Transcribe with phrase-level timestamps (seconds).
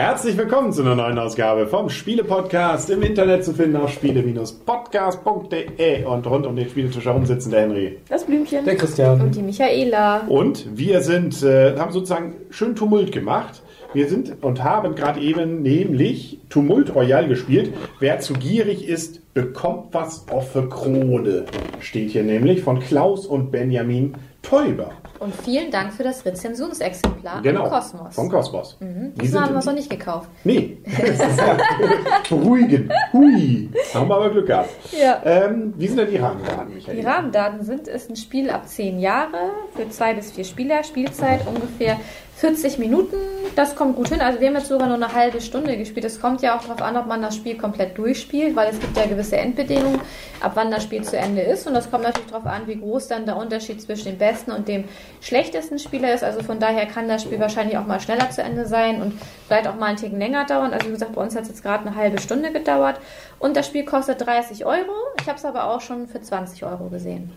[0.00, 6.24] Herzlich willkommen zu einer neuen Ausgabe vom Spiele-Podcast im Internet zu finden auf spiele-podcast.de und
[6.24, 8.64] rund um den Spieletisch herum sitzen der Henry, Das Blümchen.
[8.64, 9.20] Der Christian.
[9.20, 10.20] Und die Michaela.
[10.28, 13.60] Und wir sind, äh, haben sozusagen schön Tumult gemacht.
[13.92, 17.72] Wir sind und haben gerade eben nämlich Tumult Royal gespielt.
[17.98, 21.46] Wer zu gierig ist, bekommt was auf Krone.
[21.80, 24.92] Steht hier nämlich von Klaus und Benjamin Teuber.
[25.20, 27.64] Und vielen Dank für das Rezensionsexemplar Genau.
[27.64, 28.14] im Kosmos.
[28.14, 28.76] Vom Kosmos.
[28.80, 29.14] Mhm.
[29.14, 30.28] Die Diesmal haben wir es noch nicht gekauft.
[30.44, 30.78] Nee.
[32.28, 32.92] Beruhigend.
[33.12, 33.68] Hui.
[33.94, 34.70] Haben wir aber Glück gehabt.
[34.98, 35.20] Ja.
[35.24, 36.96] Ähm, wie sind denn die Rahmendaten, Michael?
[36.96, 41.40] Die Rahmendaten sind, ist ein Spiel ab 10 Jahre für zwei bis vier Spieler, Spielzeit
[41.46, 41.96] ungefähr
[42.38, 43.16] 40 Minuten.
[43.56, 44.20] Das kommt gut hin.
[44.20, 46.04] Also wir haben jetzt sogar nur eine halbe Stunde gespielt.
[46.04, 48.96] Es kommt ja auch darauf an, ob man das Spiel komplett durchspielt, weil es gibt
[48.96, 50.00] ja gewisse Endbedingungen,
[50.40, 51.66] ab wann das Spiel zu Ende ist.
[51.66, 54.68] Und das kommt natürlich darauf an, wie groß dann der Unterschied zwischen dem besten und
[54.68, 54.84] dem
[55.20, 56.22] schlechtesten Spieler ist.
[56.22, 59.14] Also von daher kann das Spiel wahrscheinlich auch mal schneller zu Ende sein und
[59.48, 60.72] vielleicht auch mal einen Ticken länger dauern.
[60.72, 63.00] Also wie gesagt, bei uns hat es jetzt gerade eine halbe Stunde gedauert.
[63.40, 64.92] Und das Spiel kostet 30 Euro.
[65.20, 67.32] Ich habe es aber auch schon für 20 Euro gesehen.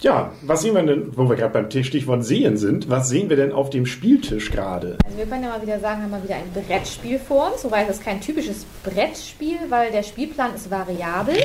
[0.00, 3.36] Ja, was sehen wir denn, wo wir gerade beim Stichwort sehen sind, was sehen wir
[3.36, 4.98] denn auf dem Spieltisch gerade?
[5.04, 7.86] Also wir können ja mal wieder sagen, haben wir wieder ein Brettspiel vor uns, wobei
[7.88, 11.36] es kein typisches Brettspiel, weil der Spielplan ist variabel.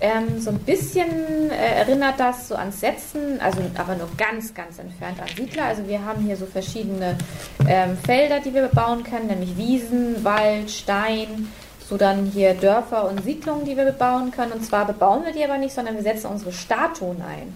[0.00, 4.78] Ähm, so ein bisschen äh, erinnert das so ans Setzen, also aber nur ganz, ganz
[4.78, 5.64] entfernt an Siedler.
[5.64, 7.18] Also wir haben hier so verschiedene
[7.68, 11.48] ähm, Felder, die wir bebauen können, nämlich Wiesen, Wald, Stein,
[11.86, 14.52] so dann hier Dörfer und Siedlungen, die wir bebauen können.
[14.52, 17.52] Und zwar bebauen wir die aber nicht, sondern wir setzen unsere Statuen ein.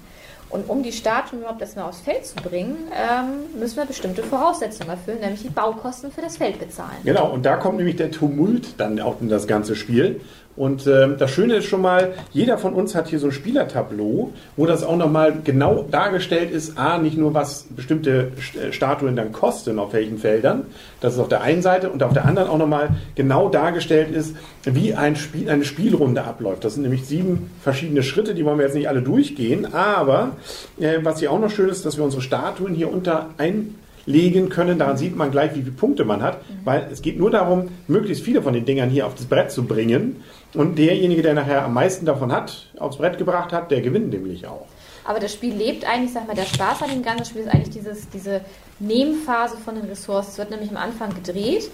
[0.55, 4.89] Und um die Statuen überhaupt erstmal aufs Feld zu bringen, ähm, müssen wir bestimmte Voraussetzungen
[4.89, 6.95] erfüllen, nämlich die Baukosten für das Feld bezahlen.
[7.03, 10.21] Genau, und da kommt nämlich der Tumult dann auch in das ganze Spiel.
[10.57, 14.31] Und ähm, das Schöne ist schon mal, jeder von uns hat hier so ein Spielertableau,
[14.57, 19.17] wo das auch nochmal genau dargestellt ist, a, nicht nur was bestimmte St- äh, Statuen
[19.17, 20.67] dann kosten, auf welchen Feldern,
[21.01, 24.37] das ist auf der einen Seite, und auf der anderen auch nochmal genau dargestellt ist,
[24.63, 26.65] wie ein Spiel, eine Spielrunde abläuft.
[26.65, 30.37] Das sind nämlich sieben verschiedene Schritte, die wollen wir jetzt nicht alle durchgehen, aber
[30.79, 33.75] äh, was hier auch noch schön ist, dass wir unsere Statuen hier unter ein
[34.07, 34.79] legen können.
[34.79, 38.25] Daran sieht man gleich, wie viele Punkte man hat, weil es geht nur darum, möglichst
[38.25, 40.23] viele von den Dingern hier auf das Brett zu bringen.
[40.55, 44.47] Und derjenige, der nachher am meisten davon hat, aufs Brett gebracht hat, der gewinnt nämlich
[44.47, 44.67] auch.
[45.05, 47.71] Aber das Spiel lebt eigentlich, sag mal, der Spaß an dem ganzen Spiel ist eigentlich
[47.71, 48.41] dieses, diese
[48.79, 50.31] Nehmphase von den Ressourcen.
[50.31, 51.71] Es wird nämlich am Anfang gedreht,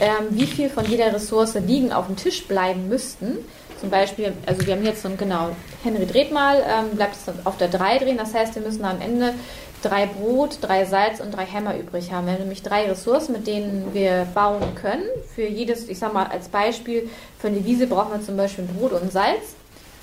[0.00, 3.38] ähm, wie viel von jeder Ressource liegen auf dem Tisch bleiben müssten.
[3.80, 5.50] Zum Beispiel, also wir haben jetzt so ein, genau,
[5.82, 8.16] Henry dreht mal, ähm, bleibt es auf der 3 drehen.
[8.16, 9.34] Das heißt, wir müssen am Ende
[9.82, 12.26] drei Brot, drei Salz und drei Hämmer übrig haben.
[12.26, 15.04] Wir haben nämlich drei Ressourcen, mit denen wir bauen können.
[15.34, 18.92] Für jedes, ich sag mal, als Beispiel, für eine Wiese brauchen wir zum Beispiel Brot
[18.92, 19.56] und Salz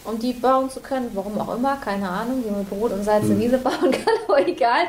[0.05, 1.09] um die bauen zu können.
[1.13, 4.47] Warum auch immer, keine Ahnung, wie man Brot und Salz eine Wiese bauen kann, aber
[4.47, 4.83] egal.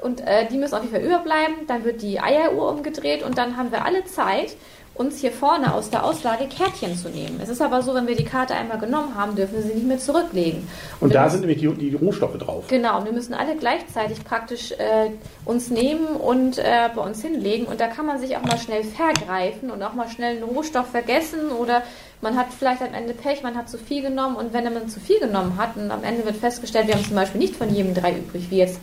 [0.00, 1.66] Und äh, die müssen auf jeden Fall überbleiben.
[1.68, 4.56] Dann wird die Eieruhr umgedreht und dann haben wir alle Zeit,
[4.94, 7.40] uns hier vorne aus der Auslage Kärtchen zu nehmen.
[7.42, 9.86] Es ist aber so, wenn wir die Karte einmal genommen haben, dürfen wir sie nicht
[9.86, 10.68] mehr zurücklegen.
[11.00, 12.64] Und wir da müssen- sind nämlich die, die Rohstoffe drauf.
[12.68, 15.10] Genau, und wir müssen alle gleichzeitig praktisch äh,
[15.46, 17.64] uns nehmen und äh, bei uns hinlegen.
[17.66, 20.88] Und da kann man sich auch mal schnell vergreifen und auch mal schnell einen Rohstoff
[20.90, 21.82] vergessen oder
[22.20, 25.00] man hat vielleicht am Ende Pech, man hat zu viel genommen und wenn man zu
[25.00, 27.94] viel genommen hat und am Ende wird festgestellt, wir haben zum Beispiel nicht von jedem
[27.94, 28.78] drei übrig, wie jetzt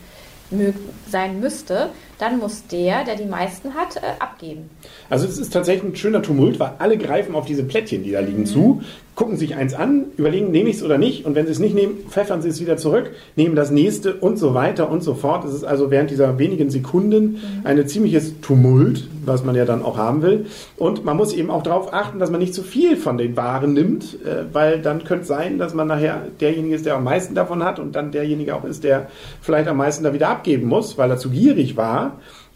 [1.08, 4.70] sein müsste, dann muss der, der die meisten hat, äh, abgeben.
[5.08, 8.20] Also es ist tatsächlich ein schöner Tumult, weil alle greifen auf diese Plättchen, die da
[8.20, 8.82] liegen, zu,
[9.20, 11.26] gucken sich eins an, überlegen, nehme ich es oder nicht.
[11.26, 14.38] Und wenn sie es nicht nehmen, pfeffern sie es wieder zurück, nehmen das nächste und
[14.38, 15.44] so weiter und so fort.
[15.44, 19.98] Es ist also während dieser wenigen Sekunden ein ziemliches Tumult, was man ja dann auch
[19.98, 20.46] haben will.
[20.78, 23.74] Und man muss eben auch darauf achten, dass man nicht zu viel von den Waren
[23.74, 27.34] nimmt, äh, weil dann könnte es sein, dass man nachher derjenige ist, der am meisten
[27.34, 29.08] davon hat und dann derjenige auch ist, der
[29.42, 32.09] vielleicht am meisten da wieder abgeben muss, weil er zu gierig war.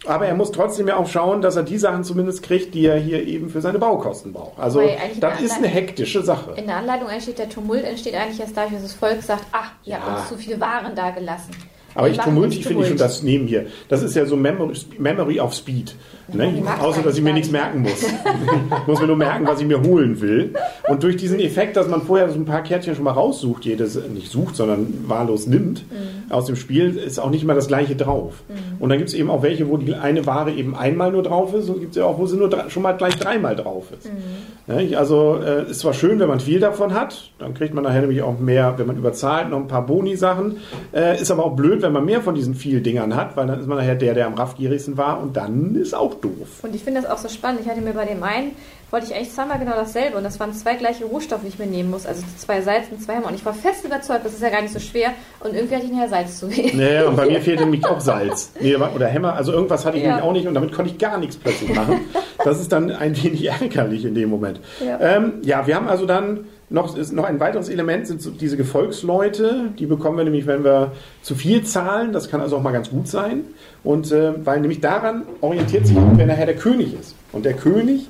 [0.05, 2.97] Aber er muss trotzdem ja auch schauen, dass er die Sachen zumindest kriegt, die er
[2.97, 4.59] hier eben für seine Baukosten braucht.
[4.59, 4.81] Also
[5.19, 6.51] das ist eine hektische Sache.
[6.57, 9.71] In der Anleitung entsteht der Tumult, entsteht eigentlich erst dadurch, dass das Volk sagt, ach,
[9.83, 9.99] ihr Ja.
[10.01, 11.51] habt uns zu viele Waren da gelassen.
[11.95, 13.67] Aber ich machen Tumult, jetzt ich finde schon das neben hier.
[13.87, 15.95] Das ist ja so Memory, Memory of Speed.
[16.33, 16.63] Ne?
[16.81, 18.03] Außer, dass ich mir nichts merken muss.
[18.03, 20.53] ich muss mir nur merken, was ich mir holen will.
[20.87, 23.95] Und durch diesen Effekt, dass man vorher so ein paar Kärtchen schon mal raussucht, jedes,
[24.09, 25.85] nicht sucht, sondern wahllos nimmt,
[26.29, 28.43] aus dem Spiel ist auch nicht immer das gleiche drauf.
[28.47, 28.81] Mhm.
[28.81, 31.53] Und dann gibt es eben auch welche, wo die eine Ware eben einmal nur drauf
[31.53, 34.09] ist und gibt es ja auch, wo sie nur schon mal gleich dreimal drauf ist.
[34.11, 34.95] Mhm.
[34.95, 38.21] Also äh, ist zwar schön, wenn man viel davon hat, dann kriegt man nachher nämlich
[38.23, 40.57] auch mehr, wenn man überzahlt, noch ein paar Boni-Sachen.
[40.93, 43.59] Äh, ist aber auch blöd, wenn man mehr von diesen vielen Dingern hat, weil dann
[43.59, 46.63] ist man nachher der, der am raffgierigsten war und dann ist auch doof.
[46.63, 47.61] Und ich finde das auch so spannend.
[47.61, 48.51] Ich hatte mir bei dem einen
[48.95, 51.65] wollte ich eigentlich zweimal genau dasselbe und das waren zwei gleiche Rohstoffe, die ich mir
[51.65, 52.05] nehmen muss.
[52.05, 53.27] Also zwei Salz und zwei Hammer.
[53.27, 55.09] Und ich war fest überzeugt, das ist ja gar nicht so schwer
[55.41, 56.73] und irgendwie hatte ich nachher Salz zu wenig.
[56.75, 58.51] Naja, und bei mir fehlte nämlich auch Salz.
[58.59, 60.09] Nee, oder Hämmer, also irgendwas hatte ich ja.
[60.09, 61.99] nämlich auch nicht und damit konnte ich gar nichts plötzlich machen.
[62.43, 64.59] Das ist dann ein wenig ärgerlich in dem Moment.
[64.85, 68.31] Ja, ähm, ja wir haben also dann noch, ist noch ein weiteres Element sind so
[68.31, 69.69] diese Gefolgsleute.
[69.77, 72.11] Die bekommen wir nämlich, wenn wir zu viel zahlen.
[72.11, 73.41] Das kann also auch mal ganz gut sein.
[73.83, 77.15] Und äh, weil nämlich daran orientiert sich, wer nachher der König ist.
[77.31, 78.07] Und der König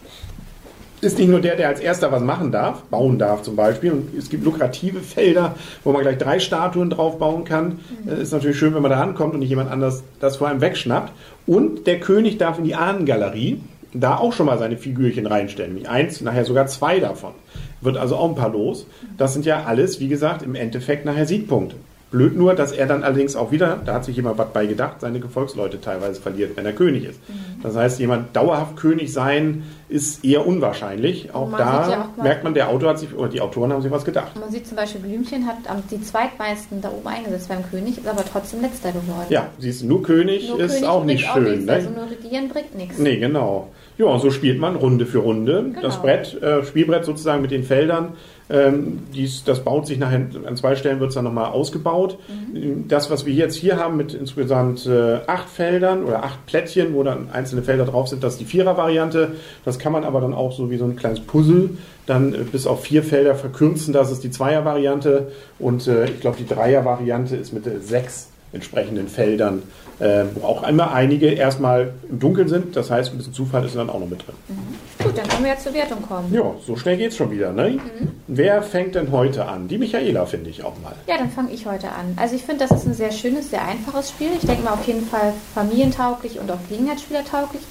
[1.02, 3.92] ist nicht nur der, der als erster was machen darf, bauen darf zum Beispiel.
[3.92, 7.80] Und es gibt lukrative Felder, wo man gleich drei Statuen drauf bauen kann.
[8.06, 8.22] Mhm.
[8.22, 11.12] Ist natürlich schön, wenn man da rankommt und nicht jemand anders das vor einem wegschnappt.
[11.46, 13.62] Und der König darf in die Ahnengalerie
[14.00, 15.74] da auch schon mal seine Figürchen reinstellen.
[15.74, 17.34] Nämlich eins, nachher sogar zwei davon.
[17.82, 18.86] Wird also auch ein paar los.
[19.18, 21.76] Das sind ja alles, wie gesagt, im Endeffekt nachher Siegpunkte.
[22.12, 25.02] Blöd nur, dass er dann allerdings auch wieder, da hat sich jemand was bei gedacht,
[25.02, 27.20] seine Gefolgsleute teilweise verliert, wenn er König ist.
[27.28, 27.62] Mhm.
[27.62, 31.34] Das heißt, jemand dauerhaft König sein ist eher unwahrscheinlich.
[31.34, 33.92] Auch da ja auch merkt man, der Autor hat sich, oder die Autoren haben sich
[33.92, 34.40] was gedacht.
[34.40, 35.58] Man sieht zum Beispiel, Blümchen hat
[35.92, 39.26] die zweitmeisten da oben eingesetzt beim König, ist aber trotzdem letzter geworden.
[39.30, 41.44] Ja, sie ist nur König, nur ist König auch nicht schön.
[41.44, 41.74] Auch nichts, ne?
[41.74, 42.98] Also nur regieren bringt nichts.
[42.98, 43.68] Nee, genau.
[43.98, 45.64] Ja, und so spielt man Runde für Runde.
[45.64, 45.82] Genau.
[45.82, 48.14] Das Brett, äh, Spielbrett sozusagen mit den Feldern
[48.48, 52.20] ähm, dies, das baut sich nachher, an zwei Stellen wird es dann nochmal ausgebaut.
[52.28, 52.88] Mhm.
[52.88, 57.02] Das, was wir jetzt hier haben mit insgesamt äh, acht Feldern oder acht Plättchen, wo
[57.02, 59.32] dann einzelne Felder drauf sind, das ist die Vierer-Variante.
[59.64, 61.72] Das kann man aber dann auch so wie so ein kleines Puzzle
[62.06, 63.94] dann äh, bis auf vier Felder verkürzen.
[63.94, 65.32] Das ist die Zweier-Variante.
[65.58, 69.64] Und äh, ich glaube, die Dreier-Variante ist mit äh, sechs entsprechenden Feldern,
[70.00, 72.76] äh, wo auch immer einige erstmal im Dunkeln sind.
[72.76, 74.36] Das heißt, ein bisschen Zufall ist dann auch noch mit drin.
[74.48, 75.04] Mhm.
[75.04, 76.34] Gut, dann können wir jetzt zur Wertung kommen.
[76.34, 77.52] Ja, so schnell geht es schon wieder.
[77.52, 77.72] Ne?
[77.72, 78.12] Mhm.
[78.28, 79.68] Wer fängt denn heute an?
[79.68, 80.96] Die Michaela, finde ich auch mal.
[81.08, 82.18] Ja, dann fange ich heute an.
[82.18, 84.30] Also ich finde, das ist ein sehr schönes, sehr einfaches Spiel.
[84.36, 87.62] Ich denke mal auf jeden Fall familientauglich und auch Gelegenheitsspielertauglich.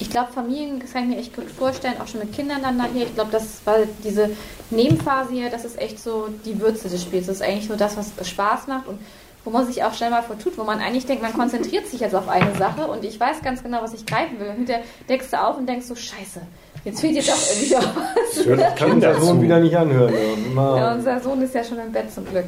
[0.00, 2.76] Ich glaube, Familien, das kann ich mir echt gut vorstellen, auch schon mit Kindern dann
[2.76, 3.02] nachher.
[3.02, 4.30] Ich glaube, das war diese
[4.70, 7.26] Nebenphase hier, das ist echt so die Würze des Spiels.
[7.26, 8.98] Das ist eigentlich so das, was Spaß macht und
[9.48, 12.14] wo man sich auch schnell mal vertut, wo man eigentlich denkt, man konzentriert sich jetzt
[12.14, 14.48] auf eine Sache und ich weiß ganz genau, was ich greifen will.
[14.48, 16.42] Und hinterher deckst du auf und denkst so, scheiße,
[16.84, 18.58] jetzt fehlt jetzt auch irgendwie was.
[18.58, 20.12] Das kann der Sohn wieder nicht anhören.
[20.54, 22.44] Ja, unser Sohn ist ja schon im Bett zum Glück.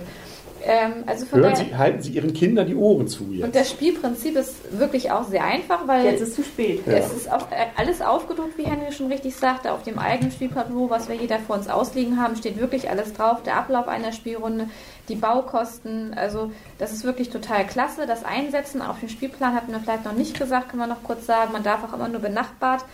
[0.65, 3.45] Ähm, also Hören Sie, halten Sie Ihren Kindern die Ohren zu jetzt.
[3.45, 6.83] Und das Spielprinzip ist wirklich auch sehr einfach, weil jetzt ist zu spät.
[6.87, 7.17] Es ja.
[7.17, 11.09] ist auch äh, alles aufgedruckt, wie Henry schon richtig sagte, auf dem eigenen Spieltableau, was
[11.09, 13.43] wir jeder vor uns ausliegen haben, steht wirklich alles drauf.
[13.43, 14.69] Der Ablauf einer Spielrunde,
[15.09, 18.07] die Baukosten, also das ist wirklich total klasse.
[18.07, 21.27] Das Einsetzen auf den Spielplan hatten wir vielleicht noch nicht gesagt, kann man noch kurz
[21.27, 21.53] sagen.
[21.53, 22.85] Man darf auch immer nur benachbart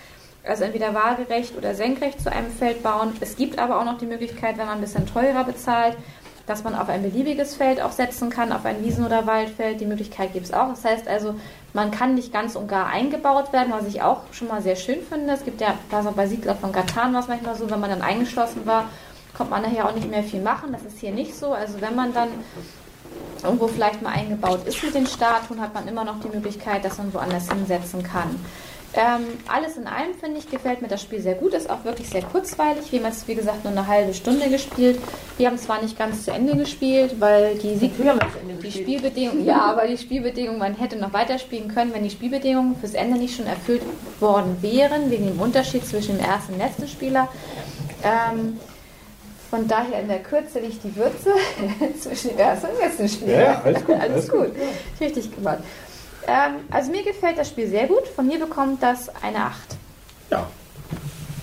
[0.47, 3.13] also entweder waagerecht oder senkrecht zu einem Feld bauen.
[3.21, 5.97] Es gibt aber auch noch die Möglichkeit, wenn man ein bisschen teurer bezahlt,
[6.47, 9.81] dass man auf ein beliebiges Feld auch setzen kann, auf ein Wiesen- oder Waldfeld.
[9.81, 10.69] Die Möglichkeit gibt es auch.
[10.69, 11.35] Das heißt also,
[11.73, 15.01] man kann nicht ganz und gar eingebaut werden, was ich auch schon mal sehr schön
[15.03, 15.33] finde.
[15.35, 18.03] Es gibt ja, also bei Siedler von Gatan war es manchmal so, wenn man dann
[18.03, 18.89] eingeschlossen war,
[19.37, 20.73] konnte man nachher auch nicht mehr viel machen.
[20.73, 21.53] Das ist hier nicht so.
[21.53, 22.29] Also wenn man dann
[23.43, 26.99] irgendwo vielleicht mal eingebaut ist mit den Statuen, hat man immer noch die Möglichkeit, dass
[26.99, 28.41] man woanders hinsetzen kann.
[28.97, 31.53] Ähm, alles in allem, finde ich, gefällt mir das Spiel sehr gut.
[31.53, 32.91] Ist auch wirklich sehr kurzweilig.
[32.91, 34.99] Wir haben jetzt, wie gesagt, nur eine halbe Stunde gespielt.
[35.37, 39.87] Wir haben zwar nicht ganz zu Ende gespielt, weil die, Sieg die Spielbedingungen, ja, aber
[39.87, 43.83] die Spielbedingungen, man hätte noch weiterspielen können, wenn die Spielbedingungen fürs Ende nicht schon erfüllt
[44.19, 47.29] worden wären, wegen dem Unterschied zwischen dem ersten und letzten Spieler.
[48.03, 48.59] Ähm,
[49.51, 51.31] von daher in der Kürze liegt die Würze
[52.01, 53.41] zwischen dem ersten und letzten Spieler.
[53.41, 53.95] Ja, alles gut.
[54.01, 54.47] alles, alles gut.
[54.47, 54.57] gut.
[55.01, 55.59] Richtig gemacht.
[56.27, 58.07] Ähm, also mir gefällt das Spiel sehr gut.
[58.09, 59.77] Von mir bekommt das eine 8.
[60.31, 60.49] Ja.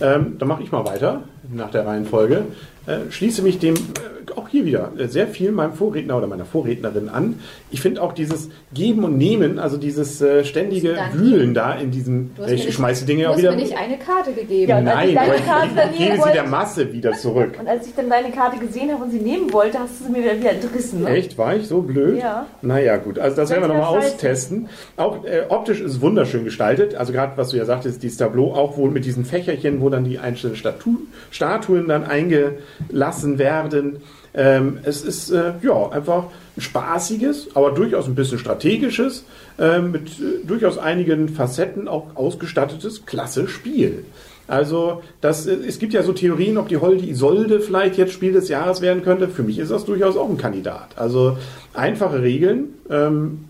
[0.01, 2.45] Ähm, dann mache ich mal weiter nach der Reihenfolge.
[2.85, 7.09] Äh, schließe mich dem äh, auch hier wieder sehr viel meinem Vorredner oder meiner Vorrednerin
[7.09, 7.39] an.
[7.71, 12.31] Ich finde auch dieses Geben und Nehmen, also dieses äh, ständige Wühlen da in diesem,
[12.45, 13.51] ich nicht, schmeiße Dinge auch wieder.
[13.51, 14.69] Du hast mir nicht eine Karte gegeben.
[14.69, 17.57] Ja, Nein, ich, ich, gebe sie der Masse wieder zurück.
[17.59, 20.11] Und als ich dann deine Karte gesehen habe und sie nehmen wollte, hast du sie
[20.11, 21.03] mir wieder entrissen.
[21.03, 21.09] Ne?
[21.09, 21.37] Echt?
[21.37, 22.19] War ich so blöd?
[22.19, 22.45] Ja.
[22.61, 23.19] Naja, gut.
[23.19, 24.69] Also das, das werden wir nochmal austesten.
[24.97, 26.95] Auch äh, optisch ist wunderschön gestaltet.
[26.95, 30.03] Also gerade, was du ja sagtest, dieses Tableau auch wohl mit diesen Fächerchen, wo dann
[30.03, 30.97] die einzelnen Statu
[31.31, 34.01] Statuen dann eingelassen werden.
[34.34, 36.25] Ähm, es ist äh, ja einfach
[36.58, 39.25] ein spaßiges, aber durchaus ein bisschen strategisches,
[39.60, 44.05] äh, mit äh, durchaus einigen Facetten auch ausgestattetes, klasse Spiel.
[44.48, 48.34] Also das, äh, es gibt ja so Theorien, ob die Holde Isolde vielleicht jetzt Spiel
[48.34, 49.27] des Jahres werden könnte.
[49.27, 50.89] Für mich ist das durchaus auch ein Kandidat.
[50.96, 51.38] Also
[51.75, 53.46] einfache Regeln ähm,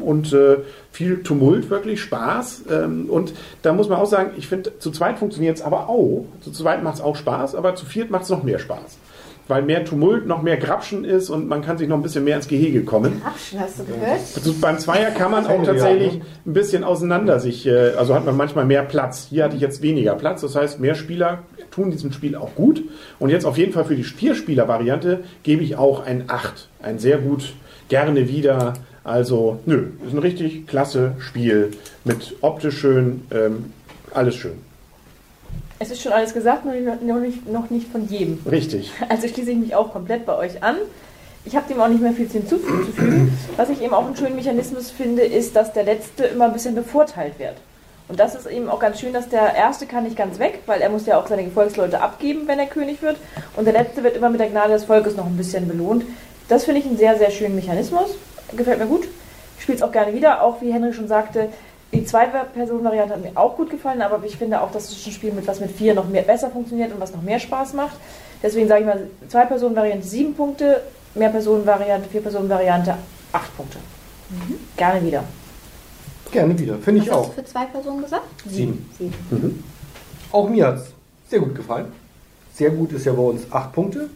[0.00, 0.58] und äh,
[0.92, 2.64] viel Tumult, wirklich Spaß.
[2.70, 3.32] Ähm, und
[3.62, 6.26] da muss man auch sagen, ich finde, zu zweit funktioniert es aber auch.
[6.40, 8.98] Zu zweit macht es auch Spaß, aber zu viert macht es noch mehr Spaß
[9.48, 12.36] weil mehr Tumult, noch mehr Grapschen ist und man kann sich noch ein bisschen mehr
[12.36, 13.20] ins Gehege kommen.
[13.22, 14.20] Grapschen, hast du gehört?
[14.34, 18.36] Also beim Zweier kann man auch tatsächlich ein bisschen auseinander sich, äh, also hat man
[18.36, 19.26] manchmal mehr Platz.
[19.30, 22.82] Hier hatte ich jetzt weniger Platz, das heißt, mehr Spieler tun diesem Spiel auch gut.
[23.18, 26.68] Und jetzt auf jeden Fall für die Vierspieler-Variante gebe ich auch ein 8.
[26.82, 27.54] Ein sehr gut,
[27.88, 28.74] gerne wieder.
[29.02, 31.72] Also, nö, ist ein richtig klasse Spiel
[32.04, 33.72] mit optisch schön, ähm,
[34.12, 34.52] alles schön.
[35.78, 38.40] Es ist schon alles gesagt, nur noch nicht, noch nicht von jedem.
[38.48, 38.92] Richtig.
[39.08, 40.76] Also schließe ich mich auch komplett bei euch an.
[41.44, 43.36] Ich habe dem auch nicht mehr viel hinzuzufügen.
[43.56, 46.74] Was ich eben auch einen schönen Mechanismus finde, ist, dass der Letzte immer ein bisschen
[46.74, 47.56] bevorteilt wird.
[48.08, 50.80] Und das ist eben auch ganz schön, dass der Erste kann nicht ganz weg, weil
[50.80, 53.16] er muss ja auch seine Gefolgsleute abgeben, wenn er König wird.
[53.56, 56.04] Und der Letzte wird immer mit der Gnade des Volkes noch ein bisschen belohnt.
[56.48, 58.16] Das finde ich einen sehr, sehr schönen Mechanismus.
[58.56, 59.08] Gefällt mir gut.
[59.56, 61.48] Ich spiele es auch gerne wieder, auch wie Henry schon sagte,
[61.94, 65.32] die Zwei-Personen-Variante hat mir auch gut gefallen, aber ich finde auch, dass es ein Spiel
[65.32, 67.96] mit was mit vier noch mehr besser funktioniert und was noch mehr Spaß macht.
[68.42, 70.82] Deswegen sage ich mal, Zwei-Personen-Variante sieben Punkte,
[71.14, 72.96] Mehr-Personen-Variante, Vier-Personen-Variante
[73.32, 73.78] acht Punkte.
[74.30, 74.56] Mhm.
[74.76, 75.24] Gerne wieder.
[76.30, 77.26] Gerne wieder, finde ich hast auch.
[77.28, 78.24] du für zwei Personen gesagt?
[78.48, 78.90] Sieben.
[78.98, 79.14] Sieben.
[79.30, 79.64] Mhm.
[80.32, 80.86] Auch mir hat es
[81.28, 81.86] sehr gut gefallen.
[82.54, 84.08] Sehr gut ist ja bei uns acht Punkte.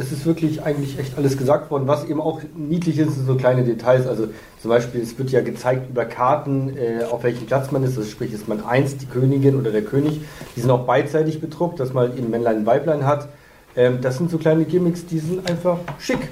[0.00, 1.86] Es ist wirklich eigentlich echt alles gesagt worden.
[1.86, 4.06] Was eben auch niedlich ist, sind so kleine Details.
[4.06, 4.28] Also
[4.62, 7.98] zum Beispiel, es wird ja gezeigt über Karten, äh, auf welchem Platz man ist.
[7.98, 10.22] Also sprich, ist man eins, die Königin oder der König.
[10.56, 13.28] Die sind auch beidseitig bedruckt, dass man eben Männlein und Weiblein hat.
[13.76, 16.30] Ähm, das sind so kleine Gimmicks, die sind einfach schick.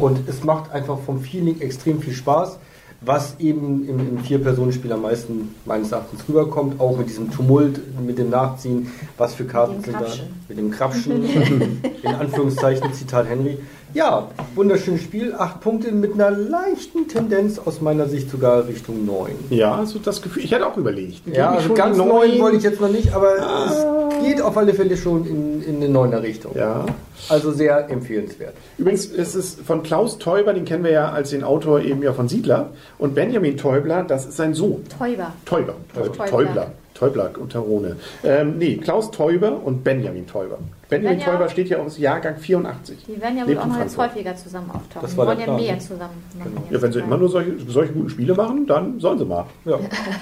[0.00, 2.58] Und es macht einfach vom Feeling extrem viel Spaß
[3.00, 8.18] was eben im, im Vier-Personen-Spiel am meisten meines Erachtens rüberkommt, auch mit diesem Tumult, mit
[8.18, 10.06] dem Nachziehen, was für Karten sind da,
[10.48, 11.24] mit dem Krapschen,
[12.02, 13.58] in Anführungszeichen, Zitat Henry.
[13.96, 19.32] Ja, wunderschönes Spiel, acht Punkte mit einer leichten Tendenz aus meiner Sicht sogar Richtung neun.
[19.48, 21.22] Ja, also das Gefühl, ich hätte auch überlegt.
[21.34, 24.74] Ja, also schon ganz neun wollte ich jetzt noch nicht, aber es geht auf alle
[24.74, 26.52] Fälle schon in, in eine neuner Richtung.
[26.54, 26.84] Ja.
[27.30, 28.52] Also sehr empfehlenswert.
[28.76, 32.12] Übrigens ist es von Klaus Teuber, den kennen wir ja als den Autor eben ja
[32.12, 32.72] von Siedler.
[32.98, 34.84] Und Benjamin Teubler, das ist sein Sohn.
[34.98, 35.32] Täuber.
[35.46, 35.74] Teuber.
[35.94, 36.26] Teubler.
[36.26, 36.72] Teubler.
[36.96, 37.96] Teubler unter Rone.
[38.24, 40.58] Ähm, nee, Klaus Teuber und Benjamin Teuber.
[40.88, 43.04] Benjamin Wenn ja- Teuber steht ja aus Jahrgang 84.
[43.06, 45.02] Die werden ja wohl auch noch jetzt häufiger zusammen auftauchen.
[45.02, 45.78] Das Die war wollen der ja Plan, mehr ne?
[45.80, 46.52] zusammen machen.
[46.54, 46.62] Genau.
[46.70, 49.46] Ja, wenn sie immer nur solche, solche guten Spiele machen, dann sollen sie mal.
[49.64, 49.76] Ja,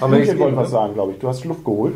[0.07, 1.19] nichts Ich wollte was was sagen, glaube ich.
[1.19, 1.93] Du hast Luft geholt.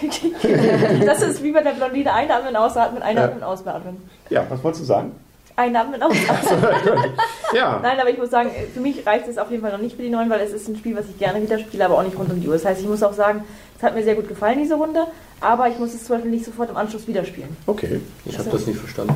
[1.06, 3.96] Das ist wie bei der Blondine einatmen, ausatmen, einatmen, ausatmen.
[4.28, 5.12] Ja, was wolltest du sagen?
[5.56, 7.12] Einatmen, ausatmen.
[7.54, 7.78] Ja.
[7.82, 10.02] Nein, aber ich muss sagen, für mich reicht es auf jeden Fall noch nicht für
[10.02, 12.18] die neuen, weil es ist ein Spiel, was ich gerne wieder spiele, aber auch nicht
[12.18, 12.54] rund um die Uhr.
[12.54, 13.44] Das heißt, ich muss auch sagen,
[13.76, 15.06] es hat mir sehr gut gefallen, diese Runde,
[15.40, 17.56] aber ich muss es zum Beispiel nicht sofort im Anschluss wieder spielen.
[17.66, 18.00] Okay.
[18.24, 19.14] Ich habe das nicht verstanden.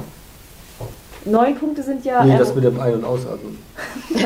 [1.31, 2.25] Neun Punkte sind ja.
[2.25, 3.59] Nee, ähm, das mit dem Ein- und Ausatmen.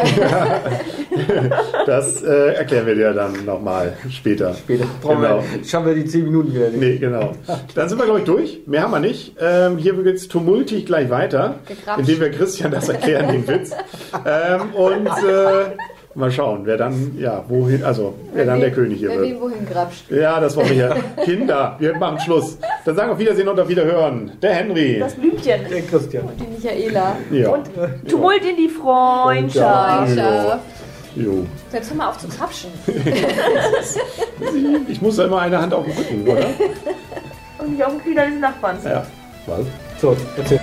[1.87, 4.55] Das äh, erklären wir dir dann nochmal später.
[4.55, 5.43] Später brauchen Genau.
[5.53, 6.81] wir, schaffen wir die 10 Minuten wieder nicht.
[6.81, 7.33] Nee, genau.
[7.75, 8.61] Dann sind wir, glaube ich, durch.
[8.67, 9.35] Mehr haben wir nicht.
[9.41, 12.01] Ähm, hier geht es tumultig gleich weiter, Gegrapscht.
[12.01, 13.73] indem wir Christian das erklären, den Witz.
[14.25, 15.77] Ähm, und äh,
[16.14, 19.31] mal schauen, wer dann, ja, wohin, also wer dann der König hier Wer wird.
[19.31, 20.11] wem wohin grapscht.
[20.11, 20.97] Ja, das wollen wir hier.
[21.25, 22.59] Kinder, wir machen Schluss.
[22.85, 24.33] Dann sagen wir auf Wiedersehen und auf Wiederhören.
[24.42, 24.99] Der Henry.
[25.00, 25.61] das Blümchen.
[25.71, 26.28] Der Christian.
[26.38, 27.16] Die Michaela.
[27.31, 27.50] Ja.
[27.50, 27.71] Und
[28.09, 30.09] Tumult in die Freundschaft.
[30.09, 30.61] Freundschaft.
[31.14, 31.45] Jo.
[31.73, 32.71] Jetzt hör mal auf zu krapschen.
[34.88, 36.47] Ich muss da immer eine Hand auf den Rücken, oder?
[37.59, 38.76] Und nicht auf dem Glieder des Nachbarn.
[38.85, 39.07] Ja.
[39.47, 39.61] Was?
[40.00, 40.61] So, erzähl.